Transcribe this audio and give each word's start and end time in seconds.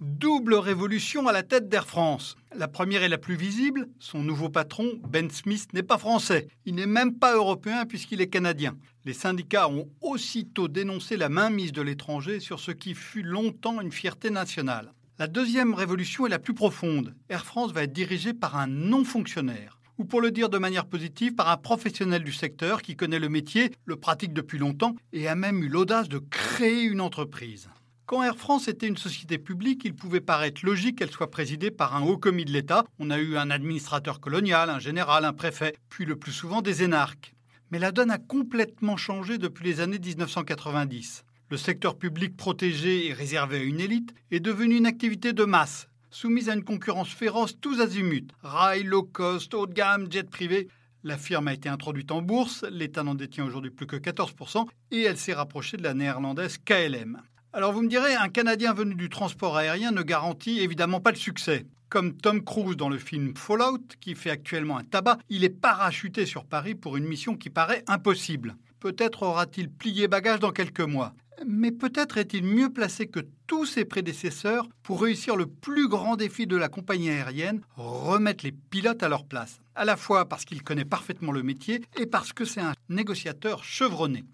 Double 0.00 0.54
révolution 0.54 1.26
à 1.26 1.32
la 1.32 1.42
tête 1.42 1.70
d'Air 1.70 1.86
France. 1.86 2.36
La 2.54 2.68
première 2.68 3.02
et 3.02 3.08
la 3.08 3.16
plus 3.16 3.34
visible, 3.34 3.88
son 3.98 4.22
nouveau 4.22 4.50
patron, 4.50 5.00
Ben 5.08 5.30
Smith, 5.30 5.68
n'est 5.72 5.82
pas 5.82 5.96
français. 5.96 6.48
Il 6.66 6.74
n'est 6.74 6.84
même 6.84 7.14
pas 7.14 7.34
européen 7.34 7.86
puisqu'il 7.86 8.20
est 8.20 8.28
canadien. 8.28 8.76
Les 9.06 9.14
syndicats 9.14 9.70
ont 9.70 9.88
aussitôt 10.02 10.68
dénoncé 10.68 11.16
la 11.16 11.30
mainmise 11.30 11.72
de 11.72 11.80
l'étranger 11.80 12.40
sur 12.40 12.60
ce 12.60 12.72
qui 12.72 12.92
fut 12.92 13.22
longtemps 13.22 13.80
une 13.80 13.90
fierté 13.90 14.28
nationale. 14.28 14.92
La 15.18 15.28
deuxième 15.28 15.72
révolution 15.72 16.26
est 16.26 16.30
la 16.30 16.38
plus 16.38 16.52
profonde. 16.52 17.14
Air 17.30 17.46
France 17.46 17.72
va 17.72 17.84
être 17.84 17.92
dirigée 17.94 18.34
par 18.34 18.58
un 18.58 18.66
non-fonctionnaire 18.66 19.80
ou 19.96 20.04
pour 20.04 20.20
le 20.20 20.30
dire 20.30 20.50
de 20.50 20.58
manière 20.58 20.84
positive, 20.84 21.34
par 21.34 21.48
un 21.48 21.56
professionnel 21.56 22.22
du 22.22 22.32
secteur 22.32 22.82
qui 22.82 22.96
connaît 22.96 23.18
le 23.18 23.30
métier, 23.30 23.72
le 23.86 23.96
pratique 23.96 24.34
depuis 24.34 24.58
longtemps 24.58 24.94
et 25.14 25.26
a 25.26 25.34
même 25.34 25.62
eu 25.62 25.68
l'audace 25.68 26.10
de 26.10 26.18
créer 26.18 26.82
une 26.82 27.00
entreprise. 27.00 27.70
Quand 28.06 28.22
Air 28.22 28.36
France 28.36 28.68
était 28.68 28.86
une 28.86 28.96
société 28.96 29.36
publique, 29.36 29.82
il 29.84 29.92
pouvait 29.92 30.20
paraître 30.20 30.64
logique 30.64 30.98
qu'elle 30.98 31.10
soit 31.10 31.28
présidée 31.28 31.72
par 31.72 31.96
un 31.96 32.02
haut 32.02 32.16
commis 32.16 32.44
de 32.44 32.52
l'État. 32.52 32.84
On 33.00 33.10
a 33.10 33.18
eu 33.18 33.36
un 33.36 33.50
administrateur 33.50 34.20
colonial, 34.20 34.70
un 34.70 34.78
général, 34.78 35.24
un 35.24 35.32
préfet, 35.32 35.74
puis 35.88 36.04
le 36.04 36.14
plus 36.14 36.30
souvent 36.30 36.62
des 36.62 36.84
énarques. 36.84 37.34
Mais 37.72 37.80
la 37.80 37.90
donne 37.90 38.12
a 38.12 38.18
complètement 38.18 38.96
changé 38.96 39.38
depuis 39.38 39.64
les 39.64 39.80
années 39.80 39.98
1990. 39.98 41.24
Le 41.50 41.56
secteur 41.56 41.98
public 41.98 42.36
protégé 42.36 43.08
et 43.08 43.12
réservé 43.12 43.58
à 43.58 43.62
une 43.64 43.80
élite 43.80 44.14
est 44.30 44.38
devenu 44.38 44.76
une 44.76 44.86
activité 44.86 45.32
de 45.32 45.44
masse, 45.44 45.88
soumise 46.12 46.48
à 46.48 46.54
une 46.54 46.62
concurrence 46.62 47.10
féroce 47.10 47.58
tous 47.60 47.80
azimuts. 47.80 48.28
Rail, 48.40 48.84
low 48.84 49.02
cost, 49.02 49.52
haut 49.52 49.66
de 49.66 49.74
gamme, 49.74 50.06
jet 50.12 50.30
privé. 50.30 50.68
La 51.02 51.18
firme 51.18 51.48
a 51.48 51.54
été 51.54 51.68
introduite 51.68 52.12
en 52.12 52.22
bourse, 52.22 52.64
l'État 52.70 53.02
n'en 53.02 53.16
détient 53.16 53.46
aujourd'hui 53.46 53.72
plus 53.72 53.88
que 53.88 53.96
14%, 53.96 54.64
et 54.92 55.02
elle 55.02 55.18
s'est 55.18 55.34
rapprochée 55.34 55.76
de 55.76 55.82
la 55.82 55.94
néerlandaise 55.94 56.58
KLM. 56.58 57.20
Alors 57.56 57.72
vous 57.72 57.80
me 57.80 57.88
direz, 57.88 58.14
un 58.14 58.28
Canadien 58.28 58.74
venu 58.74 58.94
du 58.94 59.08
transport 59.08 59.56
aérien 59.56 59.90
ne 59.90 60.02
garantit 60.02 60.60
évidemment 60.60 61.00
pas 61.00 61.10
le 61.10 61.16
succès. 61.16 61.64
Comme 61.88 62.14
Tom 62.14 62.44
Cruise 62.44 62.76
dans 62.76 62.90
le 62.90 62.98
film 62.98 63.34
Fallout, 63.34 63.80
qui 63.98 64.14
fait 64.14 64.28
actuellement 64.28 64.76
un 64.76 64.84
tabac, 64.84 65.16
il 65.30 65.42
est 65.42 65.48
parachuté 65.48 66.26
sur 66.26 66.44
Paris 66.44 66.74
pour 66.74 66.98
une 66.98 67.06
mission 67.06 67.34
qui 67.34 67.48
paraît 67.48 67.82
impossible. 67.86 68.56
Peut-être 68.78 69.22
aura-t-il 69.22 69.70
plié 69.70 70.06
bagage 70.06 70.40
dans 70.40 70.52
quelques 70.52 70.82
mois. 70.82 71.14
Mais 71.46 71.72
peut-être 71.72 72.18
est-il 72.18 72.44
mieux 72.44 72.68
placé 72.68 73.06
que 73.06 73.20
tous 73.46 73.64
ses 73.64 73.86
prédécesseurs 73.86 74.68
pour 74.82 75.00
réussir 75.00 75.34
le 75.34 75.46
plus 75.46 75.88
grand 75.88 76.16
défi 76.16 76.46
de 76.46 76.56
la 76.56 76.68
compagnie 76.68 77.08
aérienne, 77.08 77.62
remettre 77.76 78.44
les 78.44 78.52
pilotes 78.52 79.02
à 79.02 79.08
leur 79.08 79.24
place. 79.24 79.60
À 79.74 79.86
la 79.86 79.96
fois 79.96 80.28
parce 80.28 80.44
qu'il 80.44 80.62
connaît 80.62 80.84
parfaitement 80.84 81.32
le 81.32 81.42
métier 81.42 81.80
et 81.96 82.04
parce 82.04 82.34
que 82.34 82.44
c'est 82.44 82.60
un 82.60 82.74
négociateur 82.90 83.64
chevronné. 83.64 84.24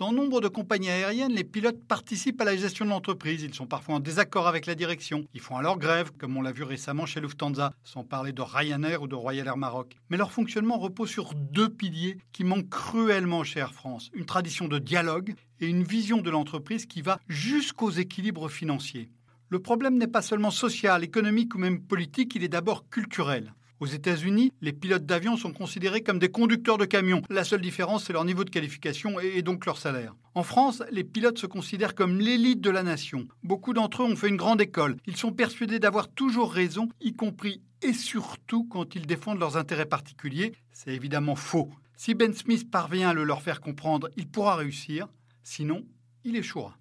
Dans 0.00 0.12
nombre 0.12 0.40
de 0.40 0.48
compagnies 0.48 0.88
aériennes, 0.88 1.34
les 1.34 1.44
pilotes 1.44 1.84
participent 1.84 2.40
à 2.40 2.46
la 2.46 2.56
gestion 2.56 2.86
de 2.86 2.90
l'entreprise. 2.90 3.42
Ils 3.42 3.52
sont 3.52 3.66
parfois 3.66 3.96
en 3.96 4.00
désaccord 4.00 4.48
avec 4.48 4.64
la 4.64 4.74
direction. 4.74 5.26
Ils 5.34 5.42
font 5.42 5.58
alors 5.58 5.78
grève, 5.78 6.10
comme 6.16 6.38
on 6.38 6.40
l'a 6.40 6.52
vu 6.52 6.62
récemment 6.62 7.04
chez 7.04 7.20
Lufthansa, 7.20 7.74
sans 7.84 8.02
parler 8.02 8.32
de 8.32 8.40
Ryanair 8.40 9.02
ou 9.02 9.08
de 9.08 9.14
Royal 9.14 9.46
Air 9.46 9.58
Maroc. 9.58 9.98
Mais 10.08 10.16
leur 10.16 10.32
fonctionnement 10.32 10.78
repose 10.78 11.10
sur 11.10 11.34
deux 11.34 11.68
piliers 11.68 12.16
qui 12.32 12.44
manquent 12.44 12.70
cruellement 12.70 13.44
chez 13.44 13.60
Air 13.60 13.74
France. 13.74 14.08
Une 14.14 14.24
tradition 14.24 14.68
de 14.68 14.78
dialogue 14.78 15.34
et 15.60 15.66
une 15.66 15.82
vision 15.82 16.22
de 16.22 16.30
l'entreprise 16.30 16.86
qui 16.86 17.02
va 17.02 17.20
jusqu'aux 17.28 17.90
équilibres 17.90 18.48
financiers. 18.48 19.10
Le 19.50 19.58
problème 19.58 19.98
n'est 19.98 20.06
pas 20.06 20.22
seulement 20.22 20.50
social, 20.50 21.04
économique 21.04 21.54
ou 21.54 21.58
même 21.58 21.82
politique, 21.82 22.34
il 22.36 22.42
est 22.42 22.48
d'abord 22.48 22.88
culturel. 22.88 23.52
Aux 23.80 23.86
États-Unis, 23.86 24.52
les 24.60 24.74
pilotes 24.74 25.06
d'avion 25.06 25.38
sont 25.38 25.54
considérés 25.54 26.02
comme 26.02 26.18
des 26.18 26.30
conducteurs 26.30 26.76
de 26.76 26.84
camions. 26.84 27.22
La 27.30 27.44
seule 27.44 27.62
différence, 27.62 28.04
c'est 28.04 28.12
leur 28.12 28.26
niveau 28.26 28.44
de 28.44 28.50
qualification 28.50 29.18
et 29.20 29.40
donc 29.40 29.64
leur 29.64 29.78
salaire. 29.78 30.14
En 30.34 30.42
France, 30.42 30.82
les 30.90 31.02
pilotes 31.02 31.38
se 31.38 31.46
considèrent 31.46 31.94
comme 31.94 32.20
l'élite 32.20 32.60
de 32.60 32.68
la 32.68 32.82
nation. 32.82 33.26
Beaucoup 33.42 33.72
d'entre 33.72 34.02
eux 34.02 34.06
ont 34.06 34.16
fait 34.16 34.28
une 34.28 34.36
grande 34.36 34.60
école. 34.60 34.98
Ils 35.06 35.16
sont 35.16 35.32
persuadés 35.32 35.78
d'avoir 35.78 36.08
toujours 36.08 36.52
raison, 36.52 36.90
y 37.00 37.14
compris 37.14 37.62
et 37.80 37.94
surtout 37.94 38.64
quand 38.64 38.94
ils 38.94 39.06
défendent 39.06 39.40
leurs 39.40 39.56
intérêts 39.56 39.86
particuliers. 39.86 40.52
C'est 40.72 40.94
évidemment 40.94 41.34
faux. 41.34 41.70
Si 41.96 42.12
Ben 42.12 42.34
Smith 42.34 42.70
parvient 42.70 43.08
à 43.08 43.14
le 43.14 43.24
leur 43.24 43.40
faire 43.40 43.62
comprendre, 43.62 44.10
il 44.18 44.28
pourra 44.28 44.56
réussir. 44.56 45.08
Sinon, 45.42 45.86
il 46.24 46.36
échouera. 46.36 46.76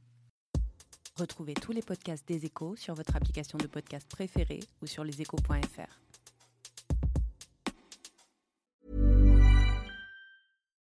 Retrouvez 1.16 1.54
tous 1.54 1.72
les 1.72 1.82
podcasts 1.82 2.28
des 2.28 2.46
échos 2.46 2.76
sur 2.76 2.94
votre 2.94 3.16
application 3.16 3.58
de 3.58 3.68
podcast 3.68 4.06
préférée 4.10 4.60
ou 4.82 4.86
sur 4.86 5.06
leséchos.fr. 5.06 6.00